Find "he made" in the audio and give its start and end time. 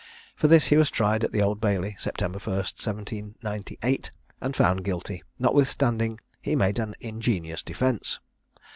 6.41-6.79